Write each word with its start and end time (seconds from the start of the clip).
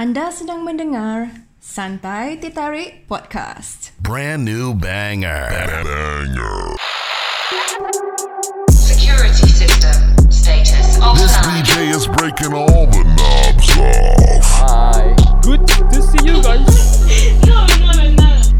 Anda 0.00 0.32
sedang 0.32 0.64
mendengar 0.64 1.28
Santai 1.60 2.40
Tertarik 2.40 3.04
Podcast. 3.04 3.92
Brand 4.00 4.48
new 4.48 4.72
banger. 4.72 5.52
Banger. 5.52 6.72
Security 8.72 9.44
system 9.44 10.16
status 10.32 10.96
This 10.96 11.36
offline. 11.36 11.52
DJ 11.52 11.92
is 11.92 12.08
breaking 12.16 12.56
all 12.56 12.88
the 12.88 13.04
knobs 13.12 13.68
off. 13.76 14.48
Hi. 14.64 15.12
Good 15.44 15.68
to 15.68 16.00
see 16.00 16.24
you 16.24 16.40
guys. 16.40 17.04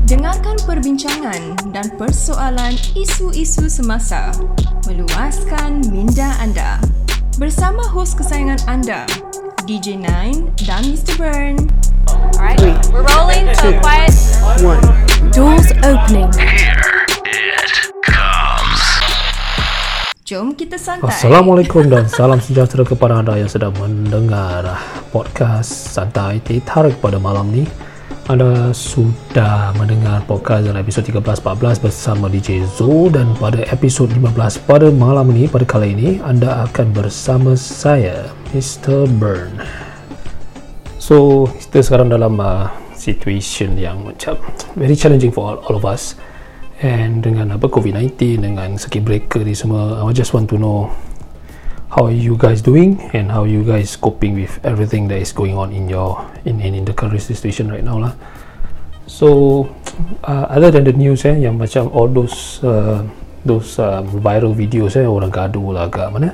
Dengarkan 0.05 0.61
perbincangan 0.69 1.73
dan 1.73 1.89
persoalan 1.97 2.77
isu-isu 2.93 3.65
semasa. 3.73 4.29
Meluaskan 4.85 5.89
minda 5.89 6.37
anda. 6.37 6.77
Bersama 7.41 7.81
hos 7.89 8.13
kesayangan 8.13 8.61
anda, 8.69 9.09
DJ 9.71 10.03
Nine 10.03 10.51
dan 10.67 10.83
Mr. 10.83 11.15
Burn. 11.15 11.55
Alright, 12.11 12.59
we're 12.91 13.07
rolling, 13.07 13.47
so 13.55 13.71
quiet. 13.79 14.11
Doors 15.31 15.71
opening. 15.87 16.27
It 16.43 16.75
comes. 18.03 18.83
Jom 20.27 20.59
kita 20.59 20.75
santai. 20.75 21.15
Assalamualaikum 21.15 21.87
dan 21.87 22.11
salam 22.11 22.43
sejahtera 22.43 22.83
kepada 22.83 23.23
anda 23.23 23.39
yang 23.39 23.47
sedang 23.47 23.71
mendengar 23.79 24.75
podcast 25.15 25.71
Santai 25.71 26.43
Teh 26.43 26.59
Tarik 26.67 26.99
pada 26.99 27.23
malam 27.23 27.55
ni. 27.55 27.63
Anda 28.27 28.75
sudah 28.75 29.71
mendengar 29.79 30.27
podcast 30.27 30.67
dalam 30.67 30.83
episod 30.83 31.07
13-14 31.07 31.79
bersama 31.79 32.27
DJ 32.27 32.67
Zo 32.75 33.07
dan 33.07 33.39
pada 33.39 33.63
episod 33.71 34.11
15 34.11 34.35
pada 34.67 34.91
malam 34.91 35.31
ini, 35.31 35.47
pada 35.47 35.63
kali 35.63 35.95
ini, 35.95 36.19
anda 36.27 36.67
akan 36.67 36.91
bersama 36.91 37.55
saya, 37.55 38.35
Mr. 38.51 39.07
Burn. 39.07 39.63
So, 40.99 41.47
kita 41.47 41.87
sekarang 41.87 42.11
dalam 42.11 42.35
uh, 42.43 42.67
situation 42.99 43.79
yang 43.79 44.03
macam 44.03 44.43
very 44.75 44.99
challenging 44.99 45.31
for 45.31 45.55
all, 45.55 45.59
all 45.71 45.77
of 45.79 45.87
us. 45.87 46.19
And 46.83 47.23
dengan 47.23 47.55
apa 47.55 47.71
COVID-19 47.71 48.43
dengan 48.43 48.75
circuit 48.75 49.07
breaker 49.07 49.47
ni 49.47 49.55
semua, 49.55 50.03
I 50.03 50.11
just 50.11 50.35
want 50.35 50.51
to 50.51 50.59
know 50.59 50.91
how 51.95 52.11
are 52.11 52.15
you 52.15 52.35
guys 52.35 52.59
doing 52.59 52.99
and 53.15 53.31
how 53.31 53.47
you 53.47 53.63
guys 53.63 53.95
coping 53.95 54.35
with 54.35 54.59
everything 54.67 55.07
that 55.13 55.23
is 55.23 55.31
going 55.31 55.55
on 55.55 55.71
in 55.71 55.87
your 55.87 56.19
in 56.49 56.59
in, 56.59 56.73
in 56.75 56.85
the 56.89 56.95
current 56.97 57.21
situation 57.21 57.71
right 57.71 57.85
now 57.85 58.01
lah. 58.01 58.17
So 59.07 59.69
uh, 60.27 60.51
other 60.51 60.73
than 60.73 60.89
the 60.89 60.97
news 60.97 61.23
eh 61.29 61.39
yang 61.39 61.61
macam 61.61 61.93
all 61.93 62.09
those 62.09 62.65
uh, 62.65 63.05
those 63.45 63.77
um, 63.77 64.09
viral 64.25 64.57
videos 64.57 64.97
eh 64.97 65.05
orang 65.05 65.29
gaduh 65.29 65.77
lah 65.77 65.87
agak 65.87 66.09
mana 66.11 66.33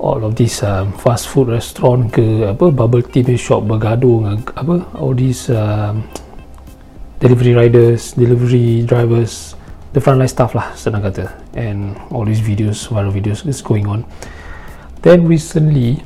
all 0.00 0.24
of 0.24 0.32
these 0.34 0.64
um, 0.64 0.96
fast 0.96 1.28
food 1.28 1.52
restaurant 1.52 2.08
ke 2.08 2.48
apa 2.48 2.72
bubble 2.72 3.04
tea 3.04 3.36
shop 3.36 3.68
bergaduh 3.68 4.24
dengan 4.24 4.36
apa 4.56 4.88
all 4.96 5.12
these 5.12 5.52
um, 5.52 6.00
delivery 7.20 7.52
riders 7.52 8.16
delivery 8.16 8.80
drivers 8.88 9.52
the 9.92 10.00
frontline 10.00 10.30
staff 10.30 10.56
lah 10.56 10.72
senang 10.72 11.04
kata. 11.04 11.28
And 11.52 12.00
all 12.08 12.24
these 12.24 12.40
videos 12.40 12.88
viral 12.88 13.12
videos 13.12 13.44
is 13.44 13.60
going 13.60 13.84
on. 13.84 14.08
Then 15.04 15.28
recently 15.28 16.00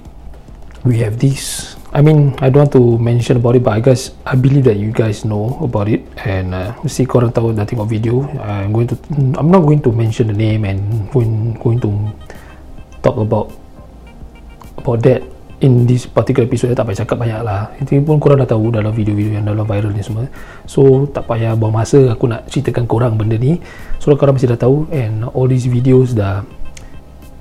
we 0.82 1.00
have 1.00 1.22
this 1.22 1.74
I 1.94 2.02
mean 2.02 2.34
I 2.42 2.50
don't 2.50 2.66
want 2.66 2.74
to 2.74 2.98
mention 2.98 3.38
about 3.38 3.54
it 3.54 3.62
but 3.62 3.78
I 3.78 3.80
guess 3.80 4.10
I 4.26 4.34
believe 4.34 4.66
that 4.66 4.82
you 4.82 4.90
guys 4.90 5.22
know 5.22 5.54
about 5.62 5.86
it. 5.86 6.02
And 6.26 6.50
uh, 6.50 6.74
mesti 6.82 7.06
korang 7.06 7.30
tahu 7.30 7.54
dah 7.54 7.62
tengok 7.62 7.86
video. 7.86 8.26
I'm 8.42 8.74
going 8.74 8.90
to 8.90 8.96
I'm 9.38 9.54
not 9.54 9.62
going 9.62 9.84
to 9.86 9.94
mention 9.94 10.34
the 10.34 10.36
name 10.36 10.66
and 10.66 11.06
going, 11.14 11.54
going 11.62 11.78
to 11.84 11.90
talk 13.04 13.20
about 13.20 13.63
about 14.78 15.00
that 15.06 15.22
in 15.62 15.88
this 15.88 16.04
particular 16.04 16.44
episode 16.44 16.76
tak 16.76 16.84
payah 16.84 17.00
cakap 17.04 17.16
banyak 17.16 17.40
lah. 17.40 17.72
Itu 17.80 17.96
pun 18.04 18.20
korang 18.20 18.42
dah 18.42 18.48
tahu 18.48 18.74
dalam 18.74 18.92
video-video 18.92 19.40
yang 19.40 19.46
dalam 19.46 19.64
viral 19.64 19.94
ni 19.94 20.04
semua. 20.04 20.28
So 20.68 21.08
tak 21.08 21.24
payah 21.24 21.56
buang 21.56 21.72
masa 21.72 22.12
aku 22.12 22.28
nak 22.28 22.50
ceritakan 22.52 22.84
korang 22.84 23.14
benda 23.16 23.40
ni. 23.40 23.62
So 24.02 24.12
korang 24.18 24.36
mesti 24.36 24.50
dah 24.50 24.60
tahu 24.60 24.90
and 24.92 25.24
all 25.32 25.48
these 25.48 25.64
videos 25.64 26.12
dah 26.12 26.44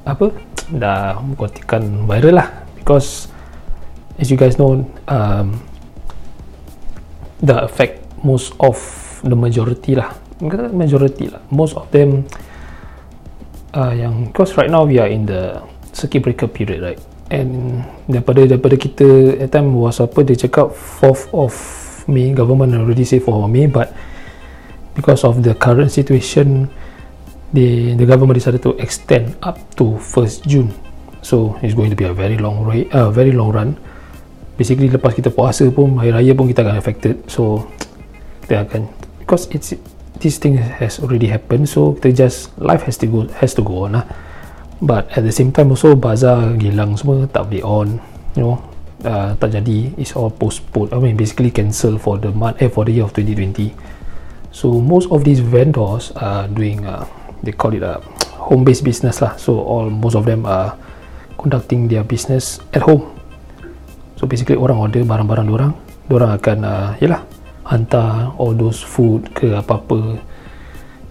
apa 0.07 0.31
dah 0.71 1.19
kotikan 1.35 2.07
viral 2.07 2.39
lah. 2.39 2.47
Because 2.79 3.27
as 4.15 4.31
you 4.31 4.39
guys 4.39 4.55
know 4.55 4.87
um, 5.11 5.59
dah 7.43 7.67
affect 7.67 8.07
most 8.23 8.55
of 8.61 8.79
the 9.25 9.35
majority 9.35 9.99
lah. 9.99 10.15
Bukan 10.39 10.71
majority 10.71 11.27
lah. 11.27 11.43
Most 11.51 11.75
of 11.75 11.91
them 11.91 12.23
uh, 13.75 13.91
yang 13.91 14.31
because 14.31 14.55
right 14.55 14.71
now 14.71 14.87
we 14.87 14.95
are 14.95 15.11
in 15.11 15.27
the 15.27 15.59
circuit 15.91 16.23
breaker 16.23 16.47
period 16.47 16.81
right 16.81 17.01
and 17.33 17.81
daripada 18.05 18.45
daripada 18.45 18.77
kita 18.77 19.41
at 19.41 19.49
time 19.49 19.73
was 19.73 19.97
apa 19.97 20.21
dia 20.21 20.37
cakap 20.37 20.69
4th 20.69 21.33
of 21.33 21.53
May 22.05 22.35
government 22.37 22.77
already 22.77 23.01
say 23.01 23.17
4th 23.17 23.49
of 23.49 23.49
May 23.49 23.65
but 23.65 23.89
because 24.93 25.25
of 25.25 25.41
the 25.41 25.57
current 25.57 25.89
situation 25.89 26.69
the 27.57 27.97
the 27.97 28.05
government 28.05 28.37
decided 28.37 28.61
to 28.61 28.77
extend 28.77 29.33
up 29.41 29.57
to 29.77 29.97
1st 29.97 30.45
June. 30.45 30.69
So 31.23 31.57
it's 31.65 31.73
going 31.73 31.89
to 31.89 31.97
be 31.97 32.05
a 32.05 32.13
very 32.13 32.37
long 32.37 32.61
rate 32.67 32.93
uh, 32.93 33.09
very 33.09 33.33
long 33.33 33.49
run. 33.49 33.69
Basically 34.53 34.85
lepas 34.85 35.17
kita 35.17 35.33
puasa 35.33 35.65
pun 35.73 35.97
hari 35.97 36.13
raya 36.13 36.37
pun 36.37 36.45
kita 36.45 36.61
akan 36.61 36.77
affected. 36.77 37.25
So 37.25 37.65
kita 38.45 38.69
akan 38.69 38.89
because 39.23 39.49
it's 39.49 39.73
this 40.23 40.37
thing 40.37 40.55
has 40.57 41.03
already 41.03 41.27
happened 41.27 41.67
so 41.67 41.99
kita 41.99 42.27
just 42.27 42.53
life 42.55 42.87
has 42.87 42.95
to 42.95 43.09
go 43.09 43.27
has 43.43 43.51
to 43.51 43.59
go 43.59 43.89
on 43.89 43.99
lah 43.99 44.05
but 44.83 45.07
at 45.15 45.23
the 45.23 45.31
same 45.31 45.55
time 45.55 45.71
also 45.71 45.95
bazar 45.95 46.59
gilang 46.59 46.99
semua 46.99 47.23
tak 47.31 47.47
boleh 47.47 47.63
on 47.63 47.87
you 48.35 48.43
know. 48.43 48.59
Uh, 49.03 49.35
tak 49.35 49.51
jadi. 49.51 49.91
It's 49.99 50.15
all 50.15 50.31
postponed. 50.31 50.95
I 50.95 50.99
mean 50.99 51.19
basically 51.19 51.51
cancel 51.51 51.99
for 51.99 52.15
the 52.15 52.31
month 52.31 52.63
eh 52.63 52.71
for 52.71 52.87
the 52.87 52.95
year 52.95 53.03
of 53.03 53.11
2020 53.11 53.75
so 54.53 54.79
most 54.79 55.09
of 55.09 55.25
these 55.25 55.41
vendors 55.41 56.13
are 56.15 56.45
doing 56.47 56.85
uh, 56.85 57.03
they 57.41 57.51
call 57.51 57.73
it 57.73 57.81
a 57.81 57.97
home 58.37 58.63
based 58.63 58.85
business 58.85 59.19
lah. 59.19 59.33
So 59.35 59.59
all 59.59 59.89
most 59.89 60.13
of 60.13 60.29
them 60.29 60.45
are 60.45 60.77
conducting 61.41 61.89
their 61.89 62.05
business 62.05 62.61
at 62.71 62.85
home. 62.85 63.09
So 64.15 64.29
basically 64.29 64.55
orang 64.55 64.77
order 64.77 65.01
barang-barang 65.01 65.49
orang 65.49 65.73
orang 66.13 66.31
akan 66.37 66.57
uh, 66.63 66.89
yalah 67.01 67.25
hantar 67.65 68.29
all 68.37 68.53
those 68.53 68.79
food 68.79 69.25
ke 69.33 69.57
apa-apa 69.57 70.21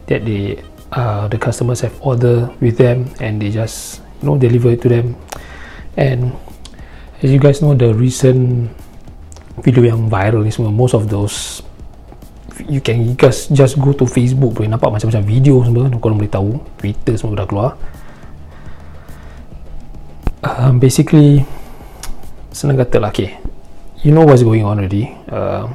that 0.07 0.23
they 0.23 0.63
uh, 0.93 1.29
the 1.29 1.41
customers 1.41 1.81
have 1.81 1.97
order 2.05 2.53
with 2.61 2.77
them 2.77 3.09
and 3.19 3.41
they 3.41 3.51
just 3.51 4.01
you 4.21 4.29
know 4.29 4.37
deliver 4.37 4.71
it 4.71 4.81
to 4.85 4.89
them. 4.89 5.17
And 5.97 6.33
as 7.21 7.33
you 7.33 7.41
guys 7.41 7.61
know 7.61 7.75
the 7.75 7.93
recent 7.93 8.71
video 9.61 9.85
yang 9.85 10.09
viral 10.09 10.45
ni 10.45 10.53
semua 10.53 10.73
most 10.73 10.97
of 10.97 11.13
those 11.13 11.61
you 12.69 12.81
can 12.81 13.17
just 13.21 13.53
just 13.53 13.77
go 13.77 13.93
to 13.93 14.09
Facebook 14.09 14.57
boleh 14.57 14.69
nampak 14.71 14.89
macam-macam 14.93 15.23
video 15.25 15.61
semua 15.65 15.89
korang 16.01 16.17
boleh 16.17 16.33
tahu 16.33 16.51
Twitter 16.81 17.15
semua 17.17 17.45
dah 17.45 17.49
keluar. 17.49 17.71
Um, 20.43 20.83
basically 20.83 21.47
senang 22.51 22.77
kata 22.77 22.99
lah 22.99 23.15
okay 23.15 23.39
you 24.03 24.11
know 24.11 24.27
what's 24.27 24.43
going 24.43 24.67
on 24.67 24.83
already. 24.83 25.15
Uh, 25.31 25.71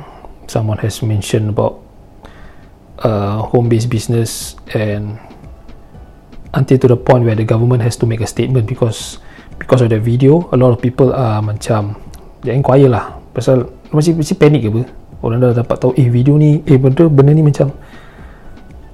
someone 0.51 0.77
has 0.83 0.99
mentioned 0.99 1.47
about 1.51 1.86
uh, 3.03 3.45
home-based 3.53 3.89
business 3.89 4.55
and 4.73 5.17
until 6.55 6.77
to 6.77 6.87
the 6.87 6.97
point 6.97 7.25
where 7.25 7.35
the 7.35 7.45
government 7.45 7.83
has 7.83 7.99
to 7.99 8.05
make 8.09 8.21
a 8.23 8.29
statement 8.29 8.65
because 8.65 9.19
because 9.61 9.81
of 9.83 9.89
the 9.89 9.99
video 9.99 10.47
a 10.53 10.57
lot 10.57 10.73
of 10.73 10.79
people 10.81 11.13
are 11.13 11.41
macam 11.43 11.97
dia 12.41 12.53
inquire 12.53 12.87
lah 12.89 13.17
pasal 13.33 13.69
masih 13.93 14.17
masih 14.17 14.37
panik 14.37 14.65
ke 14.65 14.69
apa? 14.73 14.83
Orang 15.17 15.41
dah 15.41 15.53
dapat 15.53 15.81
tahu 15.81 15.97
eh 15.97 16.07
video 16.13 16.37
ni 16.37 16.61
eh 16.65 16.77
benda 16.77 17.09
benda 17.09 17.33
ni 17.33 17.41
macam 17.41 17.73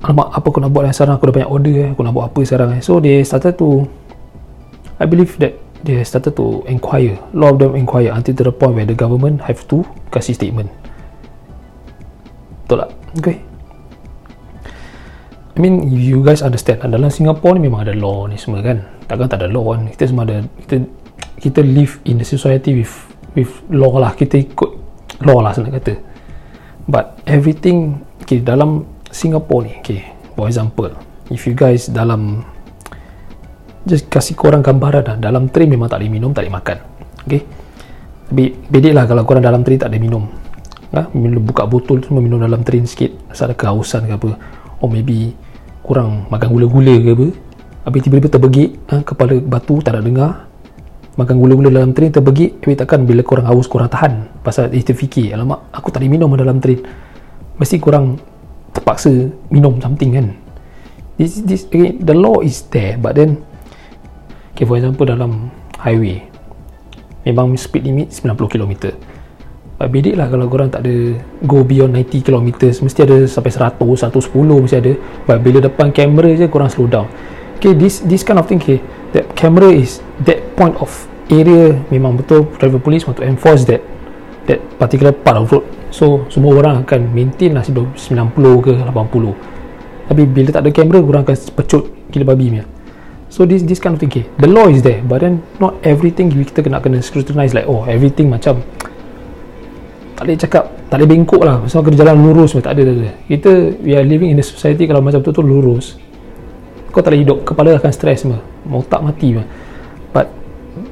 alamak 0.03 0.31
apa 0.35 0.45
aku 0.47 0.59
nak 0.59 0.71
buat 0.71 0.83
yang 0.87 0.95
sekarang? 0.95 1.15
Aku 1.19 1.25
dah 1.31 1.35
banyak 1.35 1.51
order 1.51 1.73
eh 1.75 1.89
aku 1.91 2.01
nak 2.03 2.13
buat 2.15 2.25
apa 2.31 2.39
sekarang 2.43 2.69
eh? 2.79 2.81
So 2.83 3.03
they 3.03 3.23
started 3.27 3.59
to 3.59 3.87
I 4.99 5.05
believe 5.07 5.35
that 5.43 5.59
they 5.83 5.99
started 6.07 6.39
to 6.39 6.63
inquire. 6.71 7.19
A 7.19 7.35
lot 7.35 7.55
of 7.55 7.57
them 7.59 7.75
inquire 7.75 8.15
until 8.15 8.35
to 8.39 8.43
the 8.47 8.55
point 8.55 8.79
where 8.79 8.87
the 8.87 8.95
government 8.95 9.43
have 9.43 9.67
to 9.67 9.83
kasih 10.15 10.35
statement. 10.35 10.71
Betul 12.63 12.87
tak? 12.87 12.91
Okay 13.19 13.52
I 15.53 15.61
mean 15.61 15.85
you 15.93 16.25
guys 16.25 16.41
understand 16.41 16.81
dalam 16.81 17.13
Singapore 17.13 17.61
ni 17.61 17.69
memang 17.69 17.85
ada 17.85 17.93
law 17.93 18.25
ni 18.25 18.41
semua 18.41 18.65
kan. 18.65 18.81
Takkan 19.05 19.29
tak 19.29 19.45
ada 19.45 19.53
law 19.53 19.77
kan. 19.77 19.85
Kita 19.85 20.09
semua 20.09 20.25
ada 20.25 20.41
kita 20.65 20.81
kita 21.37 21.61
live 21.61 22.01
in 22.09 22.17
the 22.17 22.25
society 22.25 22.73
with 22.73 22.93
with 23.37 23.53
law 23.69 24.01
lah. 24.01 24.17
Kita 24.17 24.33
ikut 24.33 24.71
law 25.21 25.45
lah 25.45 25.53
senang 25.53 25.77
kata. 25.77 25.93
But 26.89 27.21
everything 27.29 28.01
okay, 28.25 28.41
dalam 28.41 28.89
Singapore 29.13 29.61
ni 29.69 29.73
okay, 29.77 30.01
for 30.33 30.49
example 30.49 30.89
if 31.29 31.45
you 31.45 31.53
guys 31.53 31.85
dalam 31.85 32.41
just 33.85 34.09
kasih 34.09 34.33
korang 34.33 34.65
gambaran 34.65 35.05
lah. 35.05 35.17
Dalam 35.21 35.53
train 35.53 35.69
memang 35.69 35.85
tak 35.85 36.01
boleh 36.01 36.17
minum 36.17 36.33
tak 36.33 36.49
boleh 36.49 36.55
makan. 36.57 36.77
Okay? 37.29 37.41
Tapi 38.33 38.45
bedek 38.73 38.93
lah 38.97 39.05
kalau 39.05 39.21
korang 39.21 39.45
dalam 39.45 39.61
train 39.61 39.77
tak 39.77 39.93
ada 39.93 40.01
minum. 40.01 40.25
Ha? 40.93 41.09
buka 41.13 41.65
botol 41.69 42.01
tu 42.01 42.09
minum 42.17 42.41
dalam 42.41 42.65
train 42.65 42.89
sikit. 42.89 43.29
Asal 43.29 43.53
ada 43.53 43.55
kehausan 43.57 44.09
ke 44.09 44.17
apa 44.17 44.29
or 44.83 44.91
maybe 44.91 45.31
kurang 45.79 46.27
makan 46.27 46.51
gula-gula 46.51 46.95
ke 46.99 47.09
apa. 47.15 47.27
Habis 47.87 47.99
tiba-tiba 48.03 48.29
terbegik 48.31 48.69
ha? 48.91 48.99
kepala 49.03 49.39
batu 49.39 49.79
tak 49.79 49.95
nak 49.95 50.03
dengar. 50.03 50.31
Makan 51.15 51.35
gula-gula 51.39 51.71
dalam 51.71 51.95
train 51.95 52.11
terbegit 52.11 52.59
tapi 52.59 52.75
takkan 52.75 53.07
bila 53.07 53.23
korang 53.23 53.47
haus 53.47 53.71
korang 53.71 53.87
tahan. 53.87 54.27
Pasal 54.43 54.75
eh 54.75 54.83
terfikir 54.83 55.31
alamak 55.31 55.71
aku 55.71 55.87
tak 55.87 56.03
boleh 56.03 56.11
minum 56.11 56.35
dalam 56.35 56.59
train. 56.59 56.83
Mesti 57.55 57.79
korang 57.79 58.19
terpaksa 58.75 59.31
minum 59.47 59.79
something 59.79 60.11
kan? 60.11 60.27
This, 61.15 61.45
this, 61.45 61.63
okay, 61.69 61.93
the 61.93 62.17
law 62.17 62.41
is 62.41 62.65
there 62.73 62.97
but 62.97 63.13
then 63.13 63.39
okay, 64.51 64.65
for 64.65 64.81
example 64.81 65.05
dalam 65.05 65.53
highway 65.77 66.25
memang 67.21 67.53
speed 67.55 67.85
limit 67.85 68.09
90 68.09 68.49
km 68.49 68.97
bedek 69.89 70.15
lah 70.15 70.29
kalau 70.29 70.45
korang 70.47 70.69
tak 70.69 70.85
ada 70.85 71.17
go 71.43 71.65
beyond 71.65 71.97
90 71.97 72.23
km 72.23 72.47
mesti 72.83 72.99
ada 73.03 73.17
sampai 73.25 73.51
100 73.51 73.81
110 73.81 74.63
mesti 74.63 74.77
ada. 74.77 74.93
But 75.25 75.37
bila 75.41 75.57
depan 75.63 75.89
kamera 75.89 76.29
je 76.35 76.45
korang 76.47 76.69
slow 76.69 76.85
down. 76.85 77.09
Okay 77.57 77.73
this 77.73 78.03
this 78.03 78.21
kind 78.21 78.37
of 78.37 78.45
thing 78.45 78.59
okay 78.59 78.83
that 79.15 79.27
camera 79.33 79.71
is 79.71 80.03
that 80.27 80.39
point 80.59 80.75
of 80.77 80.91
area 81.31 81.73
memang 81.89 82.19
betul 82.19 82.45
driver 82.59 82.79
police 82.79 83.07
want 83.07 83.17
to 83.17 83.25
enforce 83.25 83.63
that 83.65 83.79
that 84.45 84.59
particular 84.77 85.15
part 85.15 85.39
of 85.39 85.49
road. 85.49 85.65
So 85.89 86.27
semua 86.29 86.59
orang 86.59 86.83
akan 86.83 87.15
maintain 87.15 87.55
lah 87.55 87.63
90 87.63 87.95
ke 88.61 88.71
80 88.75 89.53
tapi 90.03 90.27
bila 90.27 90.49
tak 90.51 90.67
ada 90.67 90.71
kamera 90.75 90.99
orang 90.99 91.23
akan 91.23 91.37
pecut 91.55 91.83
gila 92.11 92.35
babi 92.35 92.51
punya. 92.51 92.65
So 93.33 93.49
this 93.49 93.65
this 93.65 93.81
kind 93.81 93.97
of 93.97 93.99
thing 94.03 94.13
okay, 94.13 94.29
the 94.37 94.45
law 94.45 94.69
is 94.69 94.85
there 94.85 95.01
but 95.01 95.25
then 95.25 95.41
not 95.57 95.81
everything 95.81 96.29
kita 96.29 96.61
kena 96.61 96.77
kena 96.77 97.01
scrutinize 97.01 97.57
like 97.57 97.65
oh 97.65 97.81
everything 97.89 98.29
macam 98.29 98.61
tak 100.23 100.31
boleh 100.31 100.39
cakap 100.39 100.63
tak 100.87 100.95
boleh 101.03 101.09
bengkok 101.11 101.43
lah. 101.43 101.59
Semua 101.67 101.83
kena 101.83 101.99
jalan 101.99 102.15
lurus 102.23 102.55
tak 102.63 102.79
ada, 102.79 102.81
tak 102.87 102.95
ada. 102.95 103.11
Kita 103.27 103.51
we 103.83 103.91
are 103.91 104.07
living 104.07 104.31
in 104.31 104.39
a 104.39 104.45
society 104.45 104.87
kalau 104.87 105.03
macam 105.03 105.19
betul-betul 105.19 105.43
lurus 105.43 105.99
kau 106.95 107.03
tak 107.03 107.11
boleh 107.11 107.27
hidup. 107.27 107.43
Kepala 107.43 107.75
akan 107.75 107.91
semua 108.15 108.39
mau 108.63 108.79
tak 108.87 109.03
mati 109.03 109.35
semua 109.35 109.43
but 110.15 110.31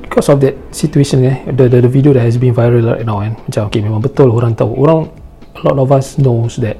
because 0.03 0.27
of 0.27 0.43
that 0.43 0.59
situation 0.75 1.23
eh 1.23 1.47
the, 1.47 1.71
the, 1.71 1.79
the 1.79 1.87
video 1.87 2.11
that 2.11 2.27
has 2.27 2.35
been 2.35 2.51
viral 2.51 2.83
right 2.83 3.07
now 3.07 3.23
kan 3.23 3.39
macam 3.39 3.71
okay 3.71 3.79
memang 3.79 4.03
betul 4.03 4.27
orang 4.35 4.51
tahu. 4.51 4.75
Orang 4.75 5.07
a 5.55 5.61
lot 5.63 5.79
of 5.79 5.87
us 5.95 6.19
knows 6.19 6.59
that 6.59 6.75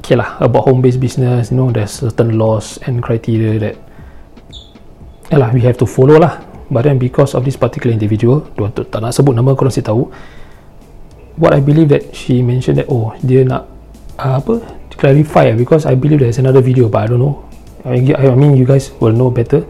okay 0.00 0.16
lah 0.16 0.40
about 0.40 0.64
home 0.64 0.80
based 0.80 0.96
business 0.96 1.52
you 1.52 1.60
know 1.60 1.68
there's 1.68 2.00
certain 2.00 2.40
laws 2.40 2.80
and 2.88 3.04
criteria 3.04 3.60
that 3.60 3.76
yalah 5.28 5.52
we 5.52 5.60
have 5.60 5.76
to 5.76 5.84
follow 5.84 6.16
lah 6.16 6.40
but 6.68 6.84
then 6.84 7.00
because 7.00 7.32
of 7.32 7.44
this 7.44 7.56
particular 7.56 7.92
individual 7.92 8.44
tu 8.56 8.64
tak 8.88 9.00
nak 9.00 9.12
sebut 9.12 9.32
nama 9.32 9.52
korang 9.56 9.72
si 9.72 9.84
tahu. 9.84 10.08
What 11.38 11.54
I 11.54 11.62
believe 11.62 11.88
that 11.94 12.12
she 12.12 12.42
mentioned 12.42 12.82
that 12.82 12.90
oh 12.90 13.14
dia 13.22 13.46
nak 13.46 13.70
uh, 14.18 14.42
apa 14.42 14.58
clarify 14.98 15.54
because 15.54 15.86
I 15.86 15.94
believe 15.94 16.18
there's 16.18 16.42
another 16.42 16.58
video 16.58 16.90
but 16.90 17.06
I 17.06 17.14
don't 17.14 17.22
know. 17.22 17.46
I 17.86 18.02
mean 18.34 18.58
you 18.58 18.66
guys 18.66 18.90
will 18.98 19.14
know 19.14 19.30
better. 19.30 19.62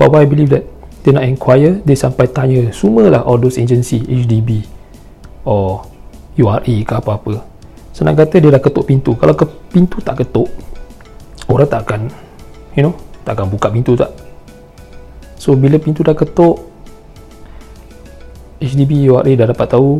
But 0.00 0.10
what 0.10 0.24
I 0.24 0.28
believe 0.28 0.48
that 0.56 0.64
dia 1.04 1.12
nak 1.12 1.28
inquire 1.28 1.80
dia 1.84 1.96
sampai 1.96 2.28
tanya 2.32 2.72
semua 2.72 3.08
lah 3.12 3.22
all 3.24 3.36
those 3.36 3.60
agency 3.60 4.00
HDB 4.04 4.64
or 5.44 5.84
URA 6.40 6.76
ke 6.84 6.92
apa-apa. 6.96 7.44
Senang 7.92 8.16
kata 8.16 8.40
dia 8.40 8.48
dah 8.48 8.62
ketuk 8.64 8.88
pintu. 8.88 9.12
Kalau 9.20 9.36
ke 9.36 9.44
pintu 9.68 10.00
tak 10.00 10.24
ketuk 10.24 10.48
orang 11.52 11.68
tak 11.68 11.84
akan 11.84 12.00
you 12.78 12.82
know 12.86 12.94
tak 13.26 13.36
akan 13.36 13.52
buka 13.52 13.68
pintu 13.68 13.92
tak 13.98 14.08
so 15.40 15.56
bila 15.56 15.80
pintu 15.80 16.04
dah 16.04 16.12
ketuk 16.12 16.60
HDB 18.60 19.08
URA 19.08 19.32
dah 19.40 19.48
dapat 19.48 19.72
tahu 19.72 19.96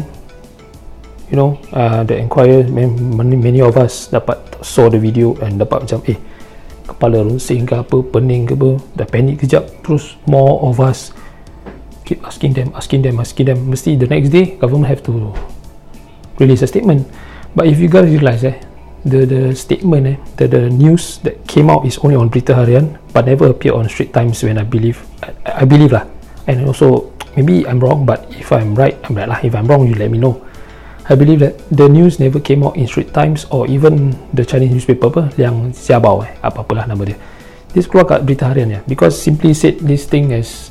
you 1.32 1.36
know 1.40 1.56
uh, 1.72 2.04
the 2.04 2.20
inquiry 2.20 2.68
many, 2.68 3.40
many 3.40 3.64
of 3.64 3.80
us 3.80 4.12
dapat 4.12 4.36
saw 4.60 4.92
the 4.92 5.00
video 5.00 5.32
and 5.40 5.56
dapat 5.56 5.88
macam 5.88 6.04
eh 6.04 6.20
kepala 6.84 7.24
rusing 7.24 7.64
ke 7.64 7.80
apa 7.80 8.04
pening 8.12 8.44
ke 8.44 8.52
apa 8.52 8.76
dah 9.00 9.06
panik 9.08 9.40
kejap 9.40 9.64
terus 9.80 10.20
more 10.28 10.60
of 10.60 10.76
us 10.76 11.16
keep 12.10 12.20
asking 12.26 12.52
them 12.52 12.74
asking 12.74 13.06
them 13.06 13.22
asking 13.22 13.46
them. 13.46 13.70
Mesti 13.70 13.94
the 13.94 14.10
next 14.10 14.34
day 14.34 14.58
government 14.58 14.90
have 14.90 15.06
to 15.06 15.30
release 16.42 16.66
a 16.66 16.68
statement. 16.68 17.06
But 17.54 17.70
if 17.70 17.78
you 17.78 17.86
guys 17.86 18.10
realize 18.10 18.42
eh 18.42 18.58
the 19.06 19.22
the 19.22 19.42
statement 19.54 20.04
eh 20.10 20.16
the, 20.34 20.50
the 20.50 20.62
news 20.66 21.22
that 21.22 21.38
came 21.50 21.66
out 21.66 21.82
is 21.82 21.98
only 22.06 22.14
on 22.14 22.30
Berita 22.30 22.54
Harian 22.54 22.94
but 23.10 23.26
never 23.26 23.50
appear 23.50 23.74
on 23.74 23.90
Street 23.90 24.14
Times 24.14 24.38
when 24.46 24.54
I 24.54 24.62
believe 24.62 25.02
I, 25.18 25.34
I 25.60 25.64
believe 25.66 25.90
lah. 25.90 26.06
And 26.46 26.62
also 26.62 27.10
maybe 27.34 27.66
I'm 27.66 27.82
wrong 27.82 28.06
but 28.06 28.30
if 28.30 28.54
I'm 28.54 28.78
right 28.78 28.94
I'm 29.10 29.18
right 29.18 29.26
lah. 29.26 29.42
If 29.42 29.58
I'm 29.58 29.66
wrong 29.66 29.90
you 29.90 29.98
let 29.98 30.14
me 30.14 30.22
know. 30.22 30.38
I 31.10 31.18
believe 31.18 31.42
that 31.42 31.58
the 31.74 31.90
news 31.90 32.22
never 32.22 32.38
came 32.38 32.62
out 32.62 32.78
in 32.78 32.86
Straits 32.86 33.10
Times 33.10 33.50
or 33.50 33.66
even 33.66 34.14
the 34.30 34.46
Chinese 34.46 34.70
newspaper 34.70 35.10
apa 35.10 35.22
yang 35.34 35.74
Xiaobao 35.74 36.22
eh 36.22 36.38
apa-apalah 36.38 36.86
nama 36.86 37.02
dia. 37.02 37.18
This 37.74 37.90
keluar 37.90 38.06
kat 38.06 38.22
berita 38.22 38.46
harian 38.46 38.70
ya 38.70 38.80
because 38.86 39.18
simply 39.18 39.50
said 39.50 39.82
this 39.82 40.06
thing 40.06 40.30
is 40.30 40.70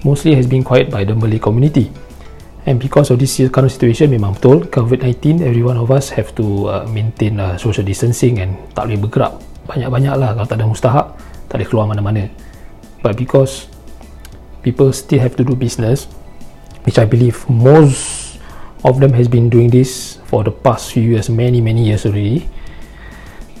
mostly 0.00 0.32
has 0.32 0.48
been 0.48 0.64
quiet 0.64 0.88
by 0.88 1.04
the 1.04 1.12
Malay 1.12 1.36
community. 1.36 1.92
And 2.64 2.80
because 2.80 3.12
of 3.12 3.20
this 3.20 3.36
current 3.52 3.76
situation 3.76 4.08
memang 4.08 4.40
betul 4.40 4.64
COVID-19 4.72 5.44
every 5.44 5.60
one 5.60 5.76
of 5.76 5.92
us 5.92 6.16
have 6.16 6.32
to 6.40 6.72
uh, 6.72 6.88
maintain 6.88 7.36
uh, 7.36 7.60
social 7.60 7.84
distancing 7.84 8.40
and 8.40 8.56
tak 8.72 8.88
boleh 8.88 8.96
bergerak 9.04 9.36
banyak-banyak 9.68 10.14
lah. 10.16 10.36
Kalau 10.36 10.48
tak 10.48 10.56
ada 10.60 10.66
mustahak 10.68 11.06
tak 11.48 11.60
boleh 11.60 11.68
keluar 11.68 11.86
mana-mana. 11.86 12.24
But 13.04 13.20
because 13.20 13.68
people 14.64 14.90
still 14.96 15.20
have 15.20 15.36
to 15.36 15.44
do 15.44 15.52
business 15.52 16.08
which 16.88 16.96
I 16.96 17.04
believe 17.04 17.44
most 17.48 18.36
of 18.84 19.00
them 19.00 19.12
has 19.16 19.28
been 19.28 19.48
doing 19.48 19.68
this 19.68 20.20
for 20.28 20.44
the 20.44 20.52
past 20.52 20.92
few 20.92 21.16
years 21.16 21.28
many 21.28 21.60
many 21.60 21.88
years 21.88 22.08
already. 22.08 22.48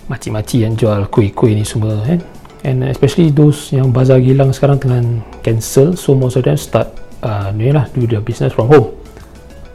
Makcik-makcik 0.08 0.60
yang 0.60 0.74
jual 0.76 1.08
kuih-kuih 1.08 1.56
ni 1.56 1.64
semua 1.64 2.00
kan 2.04 2.20
and 2.64 2.84
especially 2.88 3.28
those 3.28 3.72
yang 3.72 3.92
bazar 3.92 4.20
gilang 4.20 4.52
sekarang 4.52 4.80
tengah 4.80 5.00
cancel 5.44 5.92
so 5.96 6.16
most 6.16 6.40
of 6.40 6.44
them 6.44 6.56
start 6.56 6.88
uh, 7.20 7.52
ni 7.52 7.72
lah 7.72 7.88
do 7.92 8.08
their 8.08 8.24
business 8.24 8.52
from 8.52 8.72
home. 8.72 8.92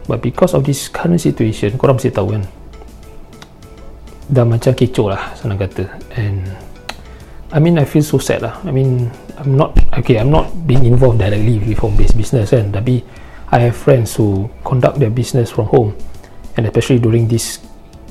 But 0.10 0.26
because 0.26 0.58
of 0.58 0.66
this 0.66 0.90
current 0.90 1.22
situation 1.22 1.78
korang 1.78 2.02
mesti 2.02 2.10
tahu 2.10 2.38
kan 2.38 2.44
dah 4.30 4.46
macam 4.46 4.72
kecoh 4.78 5.10
lah 5.10 5.34
senang 5.34 5.58
kata. 5.58 5.90
And 6.14 6.46
I 7.50 7.58
mean 7.58 7.82
I 7.82 7.86
feel 7.90 8.06
so 8.06 8.22
sad 8.22 8.46
lah. 8.46 8.62
I 8.62 8.70
mean 8.70 9.10
I'm 9.42 9.58
not 9.58 9.74
okay 10.06 10.22
I'm 10.22 10.30
not 10.30 10.54
being 10.70 10.86
involved 10.86 11.18
directly 11.18 11.58
with 11.58 11.82
home 11.82 11.98
based 11.98 12.14
business 12.14 12.54
kan. 12.54 12.70
Tapi 12.70 13.02
I 13.50 13.70
have 13.70 13.76
friends 13.76 14.14
who 14.14 14.46
conduct 14.62 15.02
their 15.02 15.10
business 15.10 15.50
from 15.50 15.66
home. 15.74 15.98
And 16.54 16.70
especially 16.70 17.02
during 17.02 17.26
this 17.26 17.58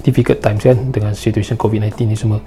difficult 0.03 0.43
times 0.43 0.67
kan 0.67 0.91
dengan 0.91 1.15
situation 1.15 1.55
COVID-19 1.55 1.95
ni 2.11 2.19
semua. 2.19 2.43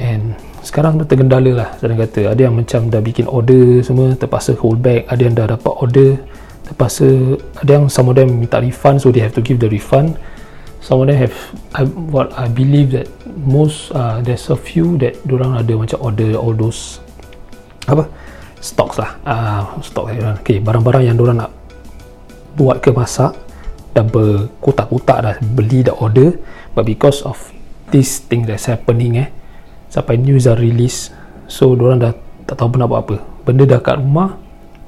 And 0.00 0.32
sekarang 0.64 0.96
tu 0.96 1.04
tergendala 1.04 1.52
lah 1.52 1.68
saya 1.76 1.92
kata. 1.92 2.32
Ada 2.32 2.48
yang 2.48 2.56
macam 2.56 2.88
dah 2.88 3.04
bikin 3.04 3.28
order 3.28 3.84
semua 3.84 4.16
terpaksa 4.16 4.56
hold 4.56 4.80
back. 4.80 5.04
Ada 5.12 5.22
yang 5.28 5.34
dah 5.36 5.46
dapat 5.52 5.72
order 5.76 6.10
terpaksa 6.72 7.36
ada 7.60 7.70
yang 7.76 7.86
some 7.92 8.08
of 8.08 8.16
them 8.16 8.40
minta 8.40 8.62
refund 8.62 9.02
so 9.02 9.12
they 9.12 9.20
have 9.20 9.34
to 9.34 9.44
give 9.44 9.60
the 9.60 9.68
refund 9.68 10.16
some 10.82 10.98
of 11.00 11.06
them 11.06 11.16
have 11.16 11.32
I, 11.78 11.86
what 11.86 12.34
I 12.34 12.50
believe 12.50 12.90
that 12.92 13.06
most 13.38 13.94
uh, 13.94 14.18
there's 14.20 14.50
a 14.50 14.58
few 14.58 14.98
that 14.98 15.14
orang 15.30 15.54
ada 15.54 15.78
macam 15.78 15.98
order 16.02 16.34
all 16.34 16.52
those 16.52 16.98
apa 17.86 18.10
stocks 18.58 18.98
lah. 18.98 19.14
Uh, 19.22 19.62
stock 19.82 20.10
okay, 20.42 20.58
barang-barang 20.58 21.06
yang 21.06 21.16
orang 21.22 21.46
nak 21.46 21.50
buat 22.58 22.82
ke 22.82 22.90
masak 22.90 23.32
dah 23.94 24.04
berkotak-kotak 24.04 25.18
dah 25.22 25.34
beli 25.54 25.86
dah 25.86 25.94
order 25.96 26.36
but 26.74 26.82
because 26.82 27.22
of 27.22 27.38
this 27.94 28.24
thing 28.24 28.44
that's 28.44 28.66
happening 28.66 29.20
eh 29.20 29.28
sampai 29.92 30.16
news 30.18 30.48
dah 30.48 30.56
release 30.56 31.12
so 31.46 31.76
orang 31.78 32.00
dah 32.02 32.12
tak 32.42 32.58
tahu 32.58 32.74
nak 32.74 32.90
buat 32.90 33.00
apa. 33.06 33.16
Benda 33.46 33.64
dah 33.64 33.78
kat 33.78 34.02
rumah 34.02 34.34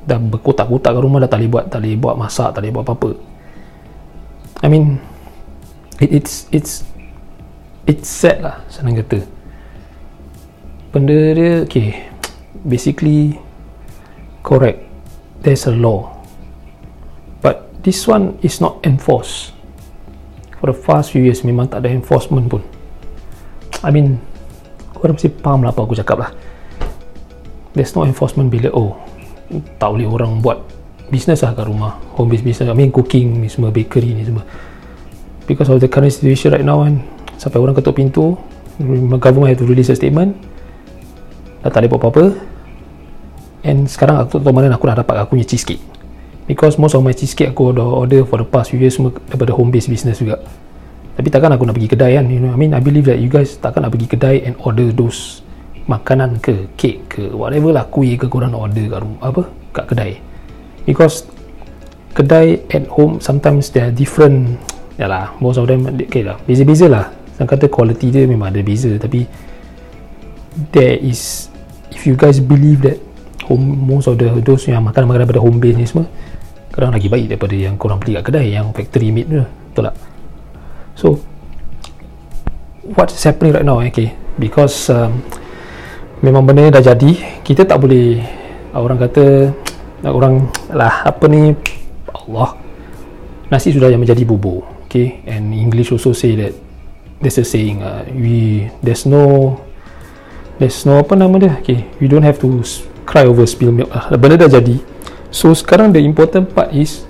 dah 0.04 0.18
berkotak-kotak 0.18 0.90
kat 0.90 1.02
rumah 1.02 1.18
dah 1.22 1.30
tak 1.30 1.38
boleh 1.38 1.50
buat 1.54 1.64
tak 1.70 1.78
boleh 1.80 1.94
buat 1.96 2.14
masak 2.18 2.48
tak 2.50 2.60
boleh 2.66 2.72
buat 2.74 2.84
apa-apa. 2.84 3.10
I 4.64 4.68
mean 4.68 5.13
it, 6.00 6.10
it's 6.10 6.48
it's 6.50 6.72
it's 7.86 8.08
sad 8.08 8.42
lah 8.42 8.62
senang 8.72 8.98
kata. 8.98 9.22
Benda 10.90 11.34
dia 11.34 11.62
okay. 11.66 12.08
Basically 12.64 13.36
correct. 14.40 14.80
There's 15.44 15.68
a 15.68 15.74
law. 15.74 16.14
This 17.84 18.08
one 18.08 18.40
is 18.40 18.64
not 18.64 18.80
enforced. 18.80 19.52
For 20.56 20.72
the 20.72 20.76
past 20.88 21.12
few 21.12 21.20
years 21.20 21.44
memang 21.44 21.68
tak 21.68 21.84
ada 21.84 21.92
enforcement 21.92 22.48
pun. 22.48 22.64
I 23.84 23.92
mean 23.92 24.16
korang 24.96 25.20
mesti 25.20 25.28
faham 25.44 25.60
lah 25.60 25.76
apa 25.76 25.84
aku 25.84 25.92
cakap 25.92 26.16
lah. 26.24 26.32
There's 27.76 27.92
no 27.92 28.08
enforcement 28.08 28.48
bila 28.48 28.72
oh 28.72 28.96
tak 29.76 29.92
boleh 29.92 30.08
orang 30.08 30.40
buat 30.40 30.64
business 31.12 31.44
lah 31.44 31.52
kat 31.52 31.68
rumah. 31.68 32.00
Home 32.16 32.32
based 32.32 32.48
business 32.48 32.72
I 32.72 32.72
mean 32.72 32.88
cooking 32.88 33.44
ni 33.44 33.52
semua 33.52 33.68
bakery 33.68 34.16
ni 34.16 34.24
semua 34.24 34.48
because 35.44 35.68
of 35.68 35.80
the 35.80 35.88
current 35.88 36.12
situation 36.12 36.52
right 36.52 36.64
now 36.64 36.84
kan 36.84 37.00
sampai 37.36 37.58
orang 37.60 37.76
ketuk 37.76 37.96
pintu 37.98 38.36
government 39.20 39.54
have 39.54 39.60
to 39.60 39.66
release 39.66 39.90
a 39.90 39.96
statement. 39.96 40.34
Dah 41.62 41.70
tak 41.70 41.86
boleh 41.86 41.90
buat 41.94 42.00
apa-apa. 42.02 42.24
And 43.64 43.88
sekarang 43.88 44.20
aku 44.20 44.40
tak 44.40 44.44
tahu 44.44 44.52
mana 44.52 44.74
aku 44.74 44.84
nak 44.84 45.00
dapat 45.00 45.24
aku 45.24 45.38
punya 45.38 45.46
cheesecake. 45.48 45.80
Because 46.44 46.76
most 46.76 46.92
of 46.92 47.00
my 47.00 47.16
cheesecake 47.16 47.56
aku 47.56 47.72
dah 47.72 47.86
order 47.86 48.28
for 48.28 48.36
the 48.36 48.48
past 48.48 48.74
few 48.74 48.80
years 48.82 49.00
semua 49.00 49.16
daripada 49.30 49.56
home 49.56 49.72
based 49.72 49.88
business 49.88 50.20
juga. 50.20 50.44
Tapi 51.14 51.30
takkan 51.30 51.54
aku 51.54 51.64
nak 51.64 51.78
pergi 51.78 51.88
kedai 51.94 52.18
kan 52.18 52.26
you 52.28 52.42
know 52.42 52.52
I 52.52 52.58
mean? 52.58 52.74
I 52.74 52.82
believe 52.82 53.06
that 53.08 53.22
you 53.22 53.30
guys 53.30 53.56
takkan 53.56 53.86
nak 53.86 53.94
pergi 53.94 54.10
kedai 54.10 54.44
and 54.44 54.58
order 54.60 54.90
those 54.92 55.40
makanan 55.84 56.40
ke 56.40 56.68
cake 56.80 57.00
ke 57.08 57.22
whatever 57.32 57.70
lah 57.72 57.84
kuih 57.88 58.16
ke 58.16 58.26
korang 58.28 58.52
nak 58.52 58.68
order 58.68 58.84
kat 58.90 59.00
rumah 59.00 59.20
apa 59.22 59.42
kat 59.72 59.84
kedai. 59.88 60.12
Because 60.84 61.24
kedai 62.12 62.60
at 62.68 62.84
home 62.92 63.22
sometimes 63.24 63.72
they 63.72 63.80
are 63.80 63.94
different 63.94 64.60
yalah 64.94 65.34
most 65.42 65.58
of 65.58 65.66
them 65.66 65.90
okay 65.90 66.22
lah 66.22 66.38
beza-beza 66.46 66.86
lah. 66.86 67.06
Saya 67.34 67.50
kata 67.50 67.66
quality 67.66 68.14
dia 68.14 68.30
memang 68.30 68.54
ada 68.54 68.62
beza 68.62 68.94
tapi 68.94 69.26
there 70.70 70.94
is 71.02 71.50
if 71.90 72.06
you 72.06 72.14
guys 72.14 72.38
believe 72.38 72.78
that 72.86 72.98
home 73.50 73.64
most 73.74 74.06
of 74.06 74.16
the 74.16 74.30
those 74.46 74.70
yang 74.70 74.86
makan 74.86 75.10
makanan 75.10 75.26
daripada 75.26 75.42
home 75.42 75.58
base 75.58 75.76
ni 75.76 75.86
semua 75.86 76.06
kadang 76.70 76.94
lagi 76.94 77.06
baik 77.06 77.26
daripada 77.30 77.54
yang 77.54 77.74
korang 77.78 77.98
beli 77.98 78.18
kat 78.18 78.30
kedai 78.30 78.54
yang 78.54 78.70
factory 78.74 79.10
made 79.14 79.30
tu 79.30 79.42
betul 79.42 79.82
tak? 79.90 79.96
So 80.94 81.06
what 82.94 83.10
is 83.10 83.22
happening 83.22 83.54
right 83.54 83.66
now 83.66 83.82
eh, 83.82 83.90
okay 83.90 84.14
because 84.38 84.90
um, 84.90 85.22
memang 86.22 86.46
benda 86.46 86.70
dah 86.70 86.94
jadi 86.94 87.42
kita 87.46 87.66
tak 87.66 87.78
boleh 87.78 88.22
orang 88.74 88.98
kata 88.98 89.54
orang 90.06 90.50
lah 90.74 91.06
apa 91.06 91.24
ni 91.30 91.54
Allah 92.10 92.58
nasi 93.48 93.70
sudah 93.70 93.88
yang 93.88 94.02
menjadi 94.02 94.26
bubur 94.26 94.73
okay 94.94 95.18
and 95.26 95.50
English 95.50 95.90
also 95.90 96.14
say 96.14 96.38
that 96.38 96.54
there's 97.18 97.34
a 97.34 97.42
saying 97.42 97.82
uh, 97.82 98.06
we 98.14 98.70
there's 98.78 99.02
no 99.10 99.58
there's 100.62 100.86
no 100.86 101.02
apa 101.02 101.18
nama 101.18 101.34
dia 101.42 101.52
okay 101.58 101.90
we 101.98 102.06
don't 102.06 102.22
have 102.22 102.38
to 102.38 102.62
cry 103.02 103.26
over 103.26 103.42
spill 103.42 103.74
milk. 103.74 103.90
Lah 103.90 104.14
benda 104.14 104.46
dah 104.46 104.62
jadi. 104.62 104.78
So 105.34 105.50
sekarang 105.50 105.90
the 105.90 105.98
important 105.98 106.54
part 106.54 106.70
is 106.70 107.02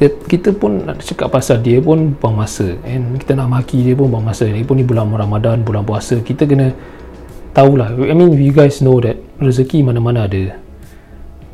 dia, 0.00 0.08
kita 0.08 0.56
pun 0.56 0.88
nak 0.88 1.04
cakap 1.04 1.28
pasal 1.28 1.60
dia 1.60 1.76
pun 1.76 2.16
buang 2.16 2.40
masa 2.40 2.80
and 2.88 3.20
kita 3.20 3.36
nak 3.36 3.52
maki 3.52 3.84
dia 3.84 3.92
pun 3.92 4.08
buang 4.08 4.24
masa. 4.24 4.48
Dia 4.48 4.64
pun 4.64 4.80
ni 4.80 4.84
bulan 4.88 5.12
Ramadan 5.12 5.60
bulan 5.60 5.84
puasa 5.84 6.16
kita 6.24 6.48
kena 6.48 6.72
tahulah 7.52 8.00
I 8.00 8.16
mean 8.16 8.32
you 8.32 8.56
guys 8.56 8.80
know 8.80 8.96
that 9.04 9.20
rezeki 9.44 9.84
mana-mana 9.84 10.24
ada. 10.24 10.56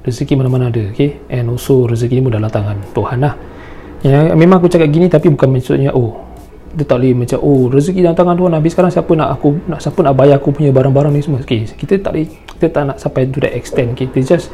Rezeki 0.07 0.39
mana-mana 0.39 0.71
ada 0.71 0.95
okay? 0.95 1.19
And 1.27 1.51
also 1.51 1.91
rezeki 1.91 2.23
ni 2.23 2.23
pun 2.23 2.39
dalam 2.39 2.55
tangan 2.55 2.79
Tuhan 2.95 3.19
lah 3.19 3.35
ya, 4.05 4.37
memang 4.37 4.61
aku 4.61 4.69
cakap 4.69 4.93
gini 4.93 5.09
tapi 5.09 5.33
bukan 5.33 5.49
maksudnya 5.49 5.91
oh 5.97 6.21
dia 6.75 6.83
tak 6.83 6.99
boleh 6.99 7.15
macam 7.15 7.39
oh 7.39 7.71
rezeki 7.71 8.03
dalam 8.03 8.19
tangan 8.19 8.35
Tuhan. 8.35 8.53
Habis 8.59 8.71
sekarang 8.75 8.91
siapa 8.91 9.13
nak 9.15 9.29
aku 9.39 9.49
nak 9.71 9.79
siapa 9.79 9.99
nak 10.03 10.15
bayar 10.19 10.43
aku 10.43 10.51
punya 10.51 10.75
barang-barang 10.75 11.13
ni 11.15 11.23
semua? 11.23 11.39
Okay 11.47 11.71
kita 11.71 12.03
tak 12.03 12.19
boleh 12.19 12.27
kita 12.27 12.67
tak 12.75 12.83
nak 12.91 12.97
sampai 12.99 13.31
to 13.31 13.39
that 13.39 13.55
extent. 13.55 13.95
Okay 13.95 14.11
kita 14.11 14.35
just 14.35 14.51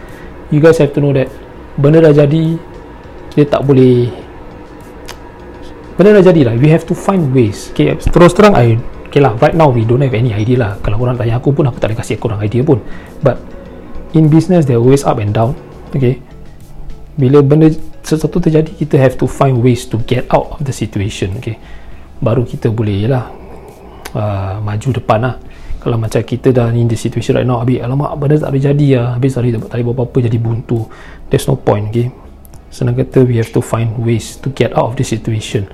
you 0.52 0.60
guys 0.60 0.76
have 0.76 0.92
to 0.92 1.00
know 1.00 1.16
that 1.16 1.32
benda 1.80 2.04
dah 2.04 2.12
jadi 2.12 2.60
dia 3.32 3.44
tak 3.48 3.64
boleh 3.64 4.12
benda 5.96 6.20
dah 6.20 6.24
jadi 6.28 6.40
lah 6.52 6.54
we 6.60 6.68
have 6.68 6.84
to 6.84 6.92
find 6.92 7.32
ways. 7.32 7.72
Okay 7.72 7.96
terus 7.96 8.36
terang 8.36 8.52
I 8.52 8.76
okay 9.08 9.24
lah 9.24 9.32
right 9.40 9.56
now 9.56 9.72
we 9.72 9.88
don't 9.88 10.04
have 10.04 10.12
any 10.12 10.36
idea 10.36 10.60
lah. 10.60 10.72
Kalau 10.84 11.00
orang 11.00 11.16
tanya 11.16 11.40
aku 11.40 11.56
pun 11.56 11.64
aku 11.72 11.80
tak 11.80 11.88
boleh 11.88 12.04
kasih 12.04 12.20
korang 12.20 12.44
idea 12.44 12.60
pun. 12.60 12.84
But 13.24 13.40
in 14.12 14.28
business 14.28 14.68
they're 14.68 14.76
always 14.76 15.08
up 15.08 15.16
and 15.16 15.32
down. 15.32 15.56
Okay 15.96 16.20
bila 17.16 17.40
benda 17.40 17.72
sesuatu 18.10 18.42
terjadi 18.42 18.74
kita 18.74 18.98
have 18.98 19.14
to 19.14 19.30
find 19.30 19.62
ways 19.62 19.86
to 19.86 20.00
get 20.02 20.26
out 20.34 20.58
of 20.58 20.66
the 20.66 20.74
situation 20.74 21.38
okay? 21.38 21.54
Baru 22.18 22.42
kita 22.42 22.68
boleh 22.68 23.06
lah 23.06 23.30
uh, 24.12 24.56
maju 24.60 24.88
depan 24.90 25.18
lah. 25.22 25.34
Kalau 25.80 25.96
macam 25.96 26.20
kita 26.20 26.52
dah 26.52 26.68
in 26.76 26.92
the 26.92 26.98
situation 26.98 27.40
right 27.40 27.48
now 27.48 27.64
habis 27.64 27.80
alamak 27.80 28.12
benda 28.20 28.36
tak 28.36 28.52
boleh 28.52 28.64
jadi 28.68 28.86
lah. 29.00 29.06
Habis 29.16 29.32
boleh, 29.40 29.52
tak 29.56 29.72
boleh 29.72 29.84
buat 29.88 29.96
apa-apa 29.96 30.18
jadi 30.28 30.38
buntu. 30.38 30.84
There's 31.32 31.48
no 31.48 31.56
point 31.56 31.88
okay? 31.88 32.12
Senang 32.68 33.00
kata 33.00 33.24
we 33.24 33.40
have 33.40 33.48
to 33.50 33.64
find 33.64 33.96
ways 33.96 34.36
to 34.44 34.52
get 34.52 34.76
out 34.76 34.92
of 34.92 34.94
the 35.00 35.06
situation. 35.08 35.66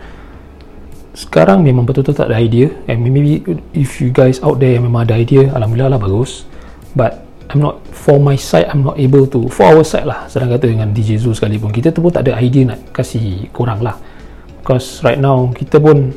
Sekarang 1.16 1.66
memang 1.66 1.82
betul-betul 1.82 2.14
tak 2.14 2.30
ada 2.30 2.38
idea. 2.38 2.70
And 2.86 3.02
maybe 3.02 3.42
if 3.74 3.98
you 3.98 4.14
guys 4.14 4.38
out 4.46 4.62
there 4.62 4.78
yang 4.78 4.86
memang 4.86 5.10
ada 5.10 5.18
idea 5.18 5.50
Alhamdulillah 5.50 5.98
lah 5.98 6.00
bagus. 6.00 6.46
But 6.94 7.25
I'm 7.46 7.62
not 7.62 7.78
for 7.94 8.18
my 8.18 8.34
side 8.34 8.66
I'm 8.66 8.82
not 8.82 8.98
able 8.98 9.30
to 9.30 9.46
for 9.46 9.70
our 9.70 9.86
side 9.86 10.02
lah 10.02 10.26
sedang 10.26 10.50
kata 10.50 10.66
dengan 10.66 10.90
DJ 10.90 11.22
Zul 11.22 11.34
sekalipun. 11.34 11.70
Kita 11.70 11.94
tu 11.94 12.02
pun 12.02 12.10
tak 12.10 12.26
ada 12.26 12.38
idea 12.42 12.66
nak 12.74 12.90
kasih 12.90 13.46
korang 13.54 13.78
lah. 13.82 13.94
Because 14.62 15.06
right 15.06 15.18
now 15.18 15.46
kita 15.54 15.78
pun 15.78 16.10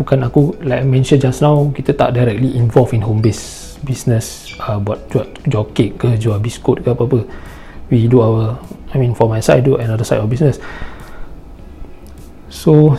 bukan 0.00 0.18
aku 0.24 0.56
like 0.64 0.80
I 0.80 0.88
mentioned 0.88 1.20
just 1.20 1.44
now 1.44 1.68
kita 1.76 1.92
tak 1.92 2.16
directly 2.16 2.56
involved 2.56 2.96
in 2.96 3.04
home 3.04 3.20
base 3.20 3.76
business 3.84 4.56
uh, 4.64 4.80
buat 4.80 5.12
jual, 5.12 5.28
jual 5.44 5.64
cake 5.76 6.00
ke 6.00 6.08
jual 6.16 6.40
biskut 6.40 6.80
ke 6.80 6.88
apa-apa. 6.88 7.20
We 7.92 8.08
do 8.08 8.24
our 8.24 8.56
I 8.92 8.96
mean 8.96 9.12
for 9.12 9.28
my 9.28 9.44
side 9.44 9.68
do 9.68 9.76
another 9.76 10.08
side 10.08 10.24
of 10.24 10.32
business. 10.32 10.56
So 12.48 12.96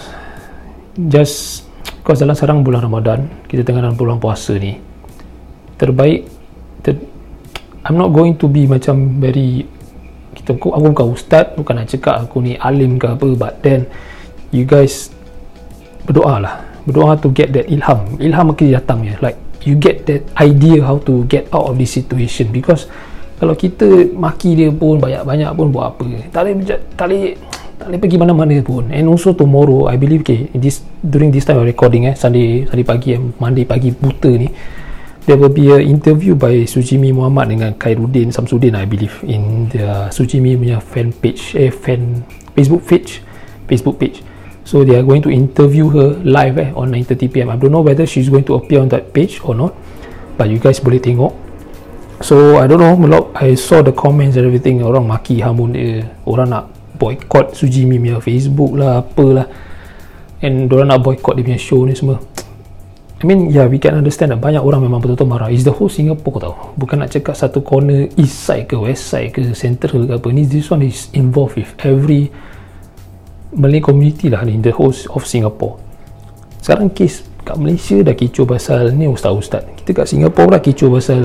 just 1.09 1.65
because 2.05 2.21
dalam 2.21 2.37
sekarang 2.37 2.61
bulan 2.61 2.85
Ramadan 2.85 3.49
kita 3.49 3.65
tengah 3.65 3.81
dalam 3.81 3.97
bulan 3.97 4.21
puasa 4.21 4.53
ni 4.61 4.77
terbaik 5.81 6.29
ter, 6.85 6.97
I'm 7.91 7.99
not 7.99 8.15
going 8.15 8.39
to 8.39 8.47
be 8.47 8.71
macam 8.71 9.19
very 9.19 9.67
kita 10.31 10.55
aku, 10.55 10.71
aku 10.71 10.95
bukan 10.95 11.07
ustaz 11.11 11.51
bukan 11.59 11.83
nak 11.83 11.91
cakap 11.91 12.23
aku 12.23 12.39
ni 12.39 12.55
alim 12.55 12.95
ke 12.95 13.03
apa 13.03 13.27
but 13.35 13.59
then 13.59 13.83
you 14.55 14.63
guys 14.63 15.11
berdoa 16.07 16.39
lah. 16.39 16.55
Berdoa 16.87 17.19
to 17.19 17.27
get 17.35 17.51
that 17.51 17.67
ilham. 17.67 18.15
Ilham 18.15 18.55
akan 18.55 18.65
datang 18.71 19.03
ya 19.03 19.19
like 19.19 19.35
you 19.67 19.75
get 19.75 20.07
that 20.07 20.23
idea 20.39 20.79
how 20.87 21.03
to 21.03 21.27
get 21.27 21.51
out 21.51 21.67
of 21.67 21.75
this 21.75 21.91
situation. 21.91 22.55
Because 22.55 22.87
kalau 23.43 23.59
kita 23.59 24.07
maki 24.15 24.55
dia 24.55 24.71
pun 24.71 25.03
banyak-banyak 25.03 25.51
pun 25.51 25.67
buat 25.75 25.91
apa 25.91 26.07
tak 26.31 26.47
boleh 26.47 26.55
tak 26.95 27.05
boleh 27.11 27.23
tak 27.75 27.85
boleh 27.91 27.99
pergi 27.99 28.15
mana-mana 28.15 28.55
pun. 28.63 28.87
And 28.87 29.11
also 29.11 29.35
tomorrow 29.35 29.91
I 29.91 29.99
believe 29.99 30.23
okay 30.23 30.47
this 30.55 30.79
during 31.03 31.35
this 31.35 31.43
time 31.43 31.59
of 31.59 31.67
recording 31.67 32.07
eh 32.07 32.15
Sunday 32.15 32.63
Sunday 32.71 32.87
pagi 32.87 33.19
eh, 33.19 33.19
Monday 33.19 33.67
pagi 33.67 33.91
buta 33.91 34.31
ni 34.31 34.47
there 35.25 35.37
will 35.37 35.53
be 35.53 35.69
a 35.69 35.77
interview 35.77 36.33
by 36.33 36.65
Sujimi 36.65 37.13
Muhammad 37.13 37.53
dengan 37.53 37.77
Khairuddin 37.77 38.33
Samsudin 38.33 38.73
I 38.73 38.89
believe 38.89 39.21
in 39.21 39.69
the 39.69 40.09
Sujimi 40.09 40.57
punya 40.57 40.81
fan 40.81 41.13
page 41.13 41.53
eh 41.53 41.69
fan 41.69 42.25
Facebook 42.57 42.83
page 42.89 43.21
Facebook 43.69 43.97
page. 44.01 44.25
So 44.61 44.85
they 44.85 44.93
are 44.97 45.05
going 45.05 45.25
to 45.25 45.31
interview 45.33 45.89
her 45.93 46.17
live 46.21 46.57
eh 46.57 46.69
on 46.73 46.93
9.30pm 46.93 47.53
I 47.53 47.57
don't 47.57 47.73
know 47.73 47.85
whether 47.85 48.05
she's 48.05 48.29
going 48.29 48.45
to 48.49 48.57
appear 48.57 48.81
on 48.81 48.89
that 48.89 49.13
page 49.13 49.41
or 49.45 49.53
not 49.53 49.77
but 50.37 50.49
you 50.49 50.57
guys 50.57 50.81
boleh 50.81 50.97
tengok. 50.97 51.33
So 52.21 52.61
I 52.61 52.69
don't 52.69 52.81
know 52.81 53.33
I 53.33 53.57
saw 53.57 53.81
the 53.81 53.93
comments 53.93 54.37
and 54.37 54.45
everything. 54.45 54.85
Orang 54.85 55.09
maki 55.09 55.41
hamun 55.41 55.73
dia. 55.73 56.05
Orang 56.25 56.53
nak 56.53 56.69
boycott 56.97 57.57
Sujimi 57.57 57.97
punya 57.97 58.21
Facebook 58.21 58.77
lah 58.77 59.01
apalah 59.01 59.45
and 60.41 60.69
orang 60.69 60.93
nak 60.93 61.01
boycott 61.01 61.37
dia 61.37 61.45
punya 61.45 61.61
show 61.61 61.81
ni 61.85 61.97
semua 61.97 62.21
I 63.21 63.29
mean 63.29 63.53
yeah 63.53 63.69
we 63.69 63.77
can 63.77 63.93
understand 63.93 64.33
that 64.33 64.41
banyak 64.41 64.65
orang 64.65 64.81
memang 64.81 64.97
betul-betul 64.97 65.29
marah. 65.29 65.53
Is 65.53 65.61
the 65.61 65.69
whole 65.69 65.93
Singapore 65.93 66.41
tau. 66.41 66.53
Bukan 66.73 67.05
nak 67.05 67.13
cakap 67.13 67.37
satu 67.37 67.61
corner 67.61 68.09
east 68.17 68.41
side 68.41 68.65
ke 68.65 68.73
west 68.73 69.13
side 69.13 69.29
ke 69.29 69.45
central 69.53 70.09
ke 70.09 70.17
apa. 70.17 70.27
Ni 70.33 70.49
this 70.49 70.73
one 70.73 70.81
is 70.81 71.13
involved 71.13 71.53
with 71.53 71.69
every 71.85 72.33
Malay 73.51 73.83
community 73.83 74.31
lah 74.31 74.41
in 74.47 74.65
the 74.65 74.73
whole 74.73 74.95
of 75.13 75.23
Singapore. 75.27 75.77
Sekarang 76.63 76.89
kes 76.89 77.27
kat 77.45 77.57
Malaysia 77.61 78.01
dah 78.01 78.15
kecoh 78.17 78.45
pasal 78.45 78.93
ni 78.93 79.09
ustaz-ustaz 79.09 79.65
kita 79.81 80.01
kat 80.01 80.07
Singapore 80.09 80.57
dah 80.57 80.61
kecoh 80.61 80.89
pasal 80.93 81.21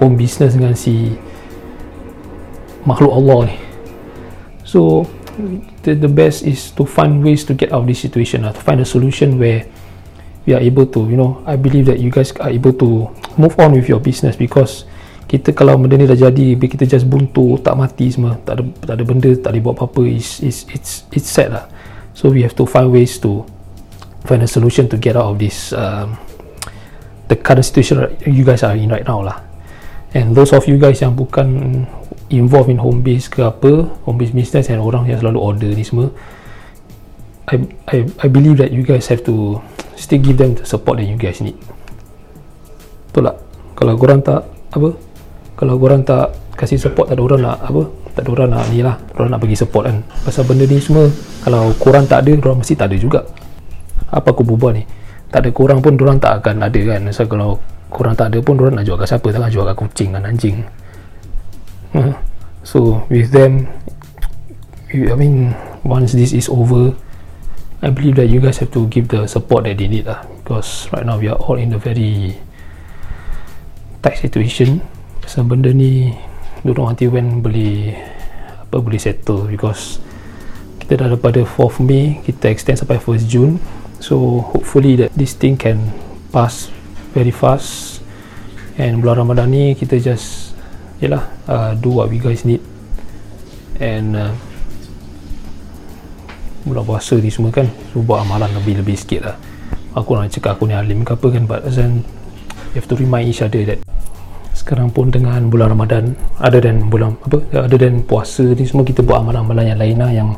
home 0.00 0.16
business 0.16 0.56
dengan 0.56 0.76
si 0.76 1.12
makhluk 2.88 3.12
Allah 3.12 3.52
ni. 3.52 3.56
So 4.64 5.04
the, 5.84 5.92
the 5.92 6.08
best 6.08 6.44
is 6.46 6.72
to 6.76 6.88
find 6.88 7.20
ways 7.20 7.44
to 7.48 7.56
get 7.56 7.72
out 7.72 7.84
of 7.84 7.88
this 7.88 8.00
situation 8.00 8.48
lah 8.48 8.56
to 8.56 8.62
find 8.62 8.80
a 8.80 8.88
solution 8.88 9.36
where 9.36 9.68
we 10.46 10.54
are 10.54 10.62
able 10.62 10.86
to 10.86 11.06
you 11.06 11.18
know 11.18 11.42
I 11.46 11.54
believe 11.56 11.86
that 11.86 12.02
you 12.02 12.10
guys 12.10 12.34
are 12.42 12.50
able 12.50 12.74
to 12.82 13.10
move 13.38 13.54
on 13.58 13.72
with 13.78 13.86
your 13.86 14.02
business 14.02 14.34
because 14.34 14.84
kita 15.32 15.56
kalau 15.56 15.80
benda 15.80 15.96
ni 15.96 16.04
dah 16.04 16.18
jadi 16.28 16.60
kita 16.60 16.84
just 16.84 17.08
buntu 17.08 17.56
tak 17.64 17.72
mati 17.72 18.12
semua 18.12 18.36
tak 18.44 18.60
ada 18.60 18.62
tak 18.84 18.94
ada 19.00 19.04
benda 19.08 19.30
tak 19.32 19.50
boleh 19.56 19.62
buat 19.64 19.74
apa-apa 19.80 20.02
is 20.04 20.44
is 20.44 20.68
it's 20.68 21.08
it's 21.08 21.24
sad 21.24 21.56
lah. 21.56 21.64
So 22.12 22.28
we 22.28 22.44
have 22.44 22.52
to 22.60 22.68
find 22.68 22.92
ways 22.92 23.16
to 23.24 23.48
find 24.28 24.44
a 24.44 24.50
solution 24.50 24.92
to 24.92 25.00
get 25.00 25.16
out 25.16 25.32
of 25.32 25.40
this 25.40 25.72
um, 25.72 26.20
the 27.32 27.36
current 27.40 27.64
situation 27.64 28.12
you 28.28 28.44
guys 28.44 28.60
are 28.60 28.76
in 28.76 28.92
right 28.92 29.08
now 29.08 29.24
lah. 29.24 29.40
And 30.12 30.36
those 30.36 30.52
of 30.52 30.68
you 30.68 30.76
guys 30.76 31.00
yang 31.00 31.16
bukan 31.16 31.88
involved 32.28 32.68
in 32.68 32.76
home 32.76 33.00
base 33.00 33.32
ke 33.32 33.40
apa 33.40 33.88
home 34.04 34.20
base 34.20 34.36
business 34.36 34.68
and 34.68 34.84
orang 34.84 35.08
yang 35.08 35.16
selalu 35.16 35.40
order 35.40 35.70
ni 35.72 35.84
semua 35.84 36.12
I, 37.48 37.56
I, 37.88 37.96
I 38.20 38.26
believe 38.28 38.60
that 38.60 38.72
you 38.72 38.84
guys 38.84 39.08
have 39.08 39.24
to 39.28 39.60
still 40.02 40.18
give 40.18 40.34
them 40.34 40.58
the 40.58 40.66
support 40.66 40.98
that 40.98 41.06
you 41.06 41.14
guys 41.14 41.38
need. 41.38 41.54
Betul 43.14 43.30
tak? 43.30 43.36
Kalau 43.78 43.94
korang 43.94 44.18
tak 44.18 44.42
apa? 44.74 44.90
Kalau 45.54 45.74
korang 45.78 46.02
tak 46.02 46.34
kasih 46.58 46.82
support 46.82 47.06
tak 47.06 47.14
ada 47.14 47.22
orang 47.22 47.40
nak 47.46 47.62
apa? 47.62 47.82
Tak 48.12 48.26
ada 48.26 48.30
orang 48.34 48.48
nak 48.50 48.66
ni 48.74 48.82
lah. 48.82 48.98
Orang 49.14 49.30
nak 49.30 49.40
bagi 49.40 49.54
support 49.54 49.86
kan. 49.86 50.02
Pasal 50.26 50.42
benda 50.42 50.66
ni 50.66 50.82
semua 50.82 51.06
kalau 51.46 51.70
korang 51.78 52.02
tak 52.10 52.26
ada 52.26 52.34
orang 52.34 52.58
mesti 52.58 52.74
tak 52.74 52.90
ada 52.90 52.96
juga. 52.98 53.22
Apa 54.10 54.34
aku 54.34 54.42
berbual 54.42 54.74
ni? 54.74 54.84
Tak 55.30 55.46
ada 55.46 55.50
korang 55.54 55.78
pun 55.80 55.94
orang 55.96 56.18
tak 56.18 56.42
akan 56.42 56.66
ada 56.66 56.80
kan. 56.82 57.00
So 57.14 57.24
kalau 57.30 57.62
korang 57.88 58.18
tak 58.18 58.34
ada 58.34 58.42
pun 58.42 58.58
orang 58.58 58.82
nak 58.82 58.84
jual 58.84 58.98
kat 58.98 59.06
siapa? 59.06 59.30
Takkan 59.30 59.48
jual 59.54 59.64
kat 59.70 59.76
kucing 59.78 60.10
dan 60.10 60.26
anjing. 60.26 60.66
So 62.62 63.02
with 63.10 63.34
them 63.34 63.66
I 64.94 65.18
mean 65.18 65.50
once 65.82 66.14
this 66.14 66.30
is 66.30 66.46
over 66.46 66.94
I 67.82 67.90
believe 67.90 68.14
that 68.14 68.30
you 68.30 68.38
guys 68.38 68.62
have 68.62 68.70
to 68.78 68.86
give 68.86 69.10
the 69.10 69.26
support 69.26 69.66
that 69.66 69.74
they 69.74 69.90
need 69.90 70.06
lah. 70.06 70.22
Because 70.38 70.86
right 70.94 71.02
now 71.02 71.18
we 71.18 71.26
are 71.26 71.34
all 71.34 71.58
in 71.58 71.74
a 71.74 71.82
very 71.82 72.38
tight 73.98 74.22
situation. 74.22 74.78
Pasal 75.18 75.50
benda 75.50 75.74
ni 75.74 76.14
don't 76.62 76.78
know 76.78 76.86
until 76.86 77.10
when 77.10 77.42
boleh 77.42 77.98
apa 78.70 78.78
boleh 78.78 79.02
settle. 79.02 79.50
Because 79.50 79.98
kita 80.78 80.94
dah 80.94 81.10
daripada 81.10 81.42
4th 81.42 81.82
May 81.82 82.22
kita 82.22 82.54
extend 82.54 82.78
sampai 82.78 83.02
1st 83.02 83.26
June. 83.26 83.58
So 83.98 84.46
hopefully 84.54 84.94
that 85.02 85.10
this 85.18 85.34
thing 85.34 85.58
can 85.58 85.90
pass 86.30 86.70
very 87.18 87.34
fast. 87.34 87.98
And 88.78 89.02
bulan 89.02 89.26
Ramadan 89.26 89.50
ni 89.50 89.74
kita 89.74 89.98
just 89.98 90.54
yelah 91.02 91.26
uh, 91.50 91.74
do 91.74 91.98
what 91.98 92.06
we 92.14 92.22
guys 92.22 92.46
need. 92.46 92.62
And 93.82 94.14
uh, 94.14 94.30
bulan 96.62 96.84
puasa 96.86 97.18
ni 97.18 97.30
semua 97.30 97.50
kan 97.50 97.66
so 97.90 98.02
buat 98.02 98.22
amalan 98.22 98.50
lebih-lebih 98.62 98.96
sikit 98.96 99.20
lah. 99.26 99.36
Aku 99.92 100.16
nak 100.16 100.32
cakap 100.32 100.56
aku 100.56 100.70
ni 100.70 100.74
alim 100.74 101.04
ke 101.04 101.12
apa 101.12 101.26
kan 101.28 101.44
but 101.44 101.60
then 101.68 102.00
you 102.72 102.80
have 102.80 102.88
to 102.88 102.96
remind 102.96 103.28
each 103.28 103.44
other 103.44 103.60
that 103.68 103.78
sekarang 104.52 104.88
pun 104.94 105.10
dengan 105.10 105.50
bulan 105.50 105.74
Ramadan 105.74 106.16
ada 106.38 106.60
dan 106.62 106.86
bulan 106.88 107.18
apa 107.26 107.66
ada 107.66 107.76
dan 107.76 108.04
puasa 108.06 108.46
ni 108.54 108.64
semua 108.64 108.86
kita 108.86 109.02
buat 109.02 109.20
amalan-amalan 109.20 109.74
yang 109.74 109.80
lain 109.80 109.96
lah 110.00 110.10
yang 110.12 110.30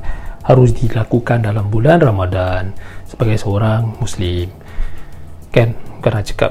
harus 0.44 0.76
dilakukan 0.76 1.44
dalam 1.44 1.68
bulan 1.72 2.00
Ramadan 2.02 2.76
sebagai 3.08 3.40
seorang 3.40 3.96
muslim. 3.96 4.52
Kan? 5.48 5.72
Bukan 6.00 6.10
nak 6.10 6.24
cakap 6.28 6.50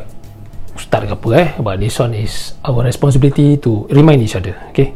ustaz 0.74 1.06
ke 1.06 1.14
apa 1.14 1.30
eh? 1.38 1.50
But 1.62 1.78
this 1.78 2.00
one 2.02 2.18
is 2.18 2.58
our 2.66 2.82
responsibility 2.82 3.62
to 3.62 3.86
remind 3.94 4.26
each 4.26 4.34
other 4.34 4.58
okay 4.74 4.96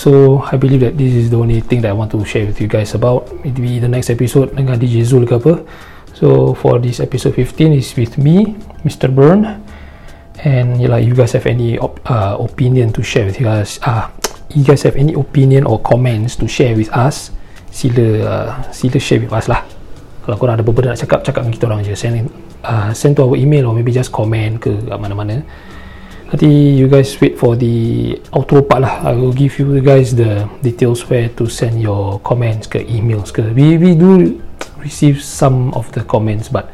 so 0.00 0.40
I 0.48 0.56
believe 0.56 0.80
that 0.80 0.96
this 0.96 1.12
is 1.12 1.28
the 1.28 1.36
only 1.36 1.60
thing 1.60 1.84
that 1.84 1.92
I 1.92 1.92
want 1.92 2.08
to 2.16 2.24
share 2.24 2.48
with 2.48 2.56
you 2.56 2.68
guys 2.72 2.96
about. 2.96 3.28
Maybe 3.44 3.76
the 3.76 3.92
next 3.92 4.08
episode 4.08 4.56
dengan 4.56 4.80
DJ 4.80 5.04
Zul 5.04 5.28
ke 5.28 5.36
apa. 5.36 5.60
So 6.16 6.56
for 6.56 6.80
this 6.80 7.04
episode 7.04 7.36
15 7.36 7.76
is 7.76 7.92
with 8.00 8.16
me 8.16 8.56
Mr. 8.80 9.12
Byrne 9.12 9.60
and 10.40 10.80
yeah, 10.80 10.88
like 10.88 11.04
you 11.04 11.12
guys 11.12 11.36
have 11.36 11.44
any 11.44 11.76
op- 11.76 12.00
uh, 12.08 12.40
opinion 12.40 12.96
to 12.96 13.04
share 13.04 13.28
with 13.28 13.36
you 13.36 13.44
guys 13.44 13.76
uh, 13.84 14.08
you 14.56 14.64
guys 14.64 14.80
have 14.88 14.96
any 14.96 15.12
opinion 15.12 15.68
or 15.68 15.76
comments 15.84 16.32
to 16.40 16.48
share 16.48 16.72
with 16.72 16.88
us? 16.96 17.28
Sila 17.68 18.06
uh, 18.24 18.48
sila 18.72 18.96
share 18.96 19.20
with 19.20 19.36
us 19.36 19.52
lah. 19.52 19.68
Kalau 20.24 20.40
korang 20.40 20.56
ada 20.56 20.64
beberapa 20.64 20.96
nak 20.96 20.98
cakap 21.04 21.20
cakap 21.28 21.44
dengan 21.44 21.54
kita 21.60 21.64
orang 21.68 21.80
je. 21.84 21.92
Send, 21.92 22.32
uh, 22.64 22.88
send 22.96 23.20
to 23.20 23.28
our 23.28 23.36
email 23.36 23.68
or 23.68 23.76
maybe 23.76 23.92
just 23.92 24.08
comment 24.08 24.56
ke 24.56 24.72
kat 24.72 24.96
nanti 26.30 26.78
you 26.78 26.86
guys 26.86 27.18
wait 27.18 27.34
for 27.34 27.58
the 27.58 28.14
outro 28.30 28.62
part 28.62 28.86
lah. 28.86 29.02
I 29.02 29.18
will 29.18 29.34
give 29.34 29.58
you 29.58 29.82
guys 29.82 30.14
the 30.14 30.46
details 30.62 31.02
where 31.10 31.26
to 31.34 31.50
send 31.50 31.82
your 31.82 32.22
comments 32.22 32.70
ke 32.70 32.86
emails 32.86 33.34
ke. 33.34 33.42
We, 33.50 33.74
we 33.76 33.98
do 33.98 34.38
receive 34.78 35.18
some 35.18 35.74
of 35.74 35.90
the 35.90 36.06
comments 36.06 36.46
but 36.46 36.70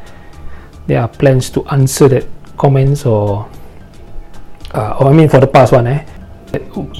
there 0.85 1.01
are 1.01 1.09
plans 1.09 1.49
to 1.57 1.65
answer 1.73 2.05
that 2.07 2.29
comments 2.53 3.03
or 3.09 3.49
uh, 4.77 5.01
or 5.01 5.09
I 5.09 5.13
mean 5.17 5.27
for 5.27 5.41
the 5.41 5.49
past 5.49 5.73
one 5.73 5.89
eh. 5.89 6.05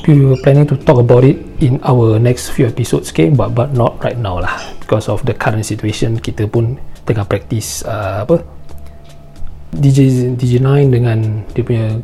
We 0.06 0.28
were 0.28 0.38
planning 0.44 0.68
to 0.68 0.76
talk 0.76 1.00
about 1.00 1.24
it 1.24 1.40
in 1.64 1.80
our 1.86 2.20
next 2.20 2.52
few 2.52 2.68
episodes 2.68 3.16
okay 3.16 3.30
but 3.30 3.54
but 3.54 3.72
not 3.78 4.02
right 4.02 4.18
now 4.18 4.42
lah. 4.42 4.58
Because 4.82 5.08
of 5.14 5.22
the 5.30 5.38
current 5.38 5.64
situation 5.64 6.18
kita 6.18 6.50
pun 6.50 6.82
tengah 7.06 7.24
practice 7.30 7.86
uh, 7.86 8.26
apa? 8.26 8.42
DJ 9.78 10.34
DJ9 10.36 10.90
dengan 10.90 11.46
dia 11.54 11.62
punya 11.64 12.02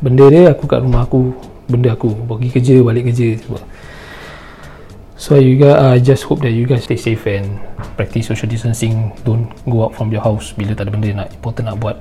benda 0.00 0.24
dia 0.28 0.52
aku 0.52 0.68
kat 0.68 0.84
rumah 0.84 1.08
aku 1.08 1.32
benda 1.66 1.92
aku 1.96 2.12
pergi 2.14 2.48
kerja 2.52 2.74
balik 2.84 3.10
kerja 3.10 3.40
semua 3.42 3.60
so 5.16 5.34
you 5.40 5.56
guys 5.56 5.76
I 5.76 5.96
uh, 5.96 5.96
just 5.98 6.28
hope 6.28 6.44
that 6.44 6.52
you 6.52 6.68
guys 6.68 6.84
stay 6.84 7.00
safe 7.00 7.24
and 7.26 7.58
practice 7.96 8.28
social 8.28 8.46
distancing. 8.46 9.16
Don't 9.24 9.48
go 9.64 9.88
out 9.88 9.96
from 9.96 10.12
your 10.12 10.20
house 10.20 10.52
bila 10.52 10.76
tak 10.76 10.86
ada 10.86 10.90
benda 10.92 11.24
nak 11.24 11.32
important 11.32 11.64
nak 11.72 11.76
buat. 11.80 11.96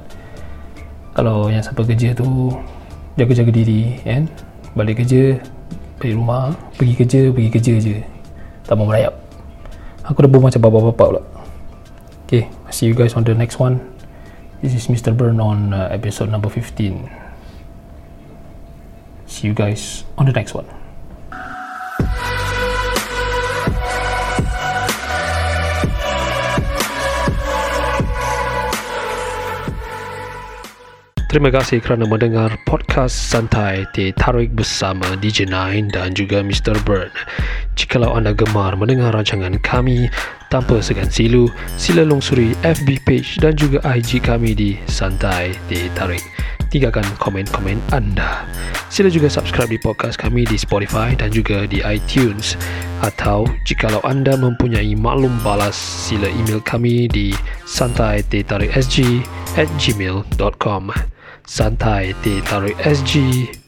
Kalau 1.16 1.48
yang 1.48 1.64
siapa 1.64 1.82
kerja 1.88 2.12
tu 2.12 2.52
jaga-jaga 3.16 3.52
diri 3.56 4.04
kan 4.04 4.28
balik 4.76 5.00
kerja 5.00 5.40
balik 6.04 6.20
rumah 6.20 6.52
pergi 6.76 6.94
kerja 7.00 7.20
pergi 7.32 7.50
kerja 7.50 7.74
je. 7.80 7.98
Tak 8.68 8.76
mau 8.76 8.92
merayap. 8.92 9.16
Aku 10.04 10.20
dah 10.22 10.30
macam 10.30 10.60
bapak-bapak 10.60 11.08
pula. 11.08 11.22
Okay 12.28 12.52
see 12.76 12.92
you 12.92 12.96
guys 12.98 13.16
on 13.16 13.24
the 13.24 13.32
next 13.32 13.56
one. 13.56 13.80
This 14.60 14.76
is 14.76 14.92
Mr. 14.92 15.16
Burn 15.16 15.40
on 15.40 15.72
uh, 15.72 15.88
episode 15.88 16.28
number 16.28 16.52
15 16.52 17.25
see 19.28 19.48
you 19.48 19.54
guys 19.54 20.04
on 20.18 20.26
the 20.26 20.34
next 20.34 20.54
one 20.54 20.66
Terima 31.36 31.52
kasih 31.52 31.84
kerana 31.84 32.08
mendengar 32.08 32.56
podcast 32.64 33.12
santai 33.12 33.84
Teh 33.92 34.16
Tarik 34.16 34.56
bersama 34.56 35.20
DJ 35.20 35.52
Nine 35.52 35.92
dan 35.92 36.16
juga 36.16 36.40
Mr. 36.40 36.80
Burn. 36.88 37.12
Jikalau 37.76 38.16
anda 38.16 38.32
gemar 38.32 38.72
mendengar 38.80 39.12
rancangan 39.12 39.60
kami 39.60 40.08
tanpa 40.48 40.80
segan 40.80 41.12
silu, 41.12 41.52
sila 41.76 42.08
lungsuri 42.08 42.56
FB 42.64 43.04
page 43.04 43.36
dan 43.44 43.52
juga 43.52 43.84
IG 43.84 44.24
kami 44.24 44.56
di 44.56 44.80
Santai 44.88 45.52
Teh 45.68 45.92
Tarik. 45.92 46.24
Tinggalkan 46.76 47.08
komen-komen 47.24 47.80
anda. 47.96 48.44
Sila 48.92 49.08
juga 49.08 49.32
subscribe 49.32 49.72
di 49.72 49.80
podcast 49.80 50.20
kami 50.20 50.44
di 50.44 50.60
Spotify 50.60 51.16
dan 51.16 51.32
juga 51.32 51.64
di 51.64 51.80
iTunes. 51.80 52.60
Atau 53.00 53.48
jikalau 53.64 54.04
anda 54.04 54.36
mempunyai 54.36 54.92
maklum 54.92 55.32
balas, 55.40 55.80
sila 55.80 56.28
email 56.28 56.60
kami 56.60 57.08
di 57.08 57.32
santai.tarikSG 57.64 59.24
at 59.56 59.72
gmail.com 59.80 60.92
santai 61.48 62.12
sg 62.84 63.14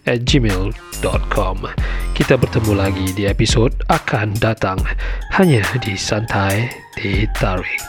at 0.04 0.20
gmail.com 0.28 1.58
Kita 2.12 2.36
bertemu 2.36 2.72
lagi 2.76 3.08
di 3.16 3.24
episod 3.24 3.72
akan 3.88 4.36
datang 4.36 4.84
hanya 5.32 5.64
di 5.80 5.96
Santai 5.96 6.68
Tarik. 7.40 7.80